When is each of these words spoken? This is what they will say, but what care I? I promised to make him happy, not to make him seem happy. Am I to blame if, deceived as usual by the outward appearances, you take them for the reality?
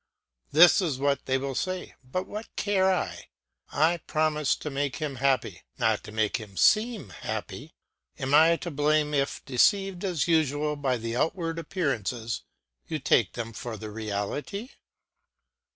This 0.51 0.81
is 0.81 0.97
what 0.97 1.27
they 1.27 1.37
will 1.37 1.53
say, 1.53 1.93
but 2.03 2.25
what 2.25 2.55
care 2.55 2.91
I? 2.91 3.27
I 3.71 3.97
promised 4.07 4.59
to 4.63 4.71
make 4.71 4.95
him 4.95 5.17
happy, 5.17 5.61
not 5.77 6.03
to 6.05 6.11
make 6.11 6.37
him 6.37 6.57
seem 6.57 7.09
happy. 7.09 7.75
Am 8.17 8.33
I 8.33 8.55
to 8.55 8.71
blame 8.71 9.13
if, 9.13 9.45
deceived 9.45 10.03
as 10.03 10.27
usual 10.27 10.75
by 10.75 10.97
the 10.97 11.15
outward 11.15 11.59
appearances, 11.59 12.41
you 12.87 12.97
take 12.97 13.33
them 13.33 13.53
for 13.53 13.77
the 13.77 13.91
reality? 13.91 14.69